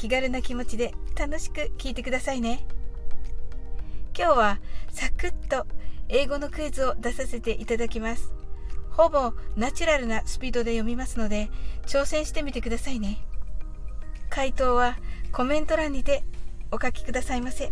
[0.00, 2.64] 気軽な気持ちで楽しく聞いてくださいね。
[4.16, 4.58] 今日は
[4.90, 5.66] サクッと
[6.08, 8.32] 英語のクイズを出させていただきます。
[8.88, 11.50] ほぼナチュラルなスピードで読みますので
[11.86, 13.18] 挑戦してみてくださいね。
[14.30, 14.96] 回答は
[15.32, 16.24] コメント欄にて
[16.70, 17.70] お書きくださいませ。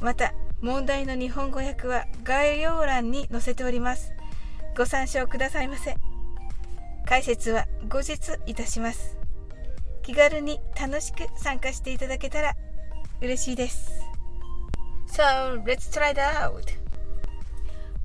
[0.00, 4.14] また問題の日本語訳は概要欄に載せております。
[4.78, 5.94] ご参照くださいませ。
[7.04, 9.23] 解説は後日いたします。
[10.03, 12.55] 気軽に楽しく参加していただけたら
[13.21, 13.91] 嬉しいです。
[15.07, 16.77] So, let's try it out!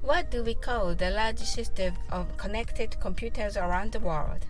[0.03, 4.47] What do we call the large system of connected computers around the world?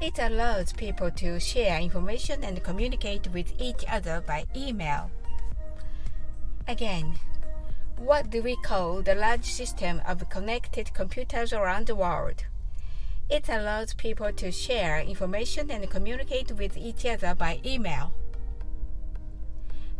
[0.00, 5.10] It allows people to share information and communicate with each other by email.
[6.66, 7.14] Again,
[7.98, 12.44] what do we call the large system of connected computers around the world?
[13.29, 18.11] It allows people to share information and communicate with each other by email.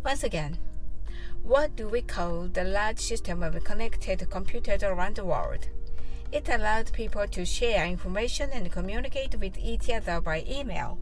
[0.04, 0.58] Once again,
[1.44, 5.68] what do we call the large system of connected computers around the world?
[6.32, 10.98] It allows people to share information and communicate with each other by email.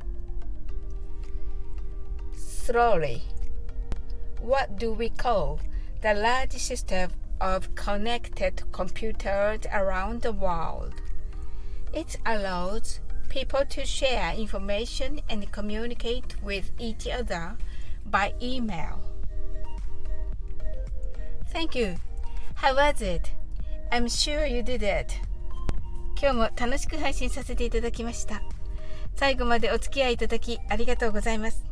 [2.37, 3.23] Slowly,
[4.41, 5.61] what do we call
[6.03, 10.95] the large system of connected computers around the world?
[11.93, 17.57] It allows people to share information and communicate with each other
[18.07, 19.01] by email.
[21.53, 21.97] Thank you.
[22.55, 23.33] How was it?
[23.91, 25.15] I'm sure you did it.
[26.21, 28.43] 今日も楽しく配信させていただきました。
[29.17, 31.65] 最後までお付き合いいただきありがとうございます。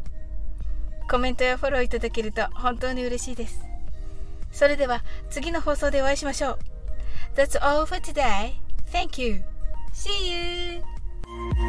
[1.11, 3.61] コメントやフォローいただけると本当に嬉しいです。
[4.51, 6.59] それでは次の放送でお会いしましょう。
[7.35, 8.55] That's all for today.
[8.93, 9.56] Thank you.
[9.97, 11.66] See you!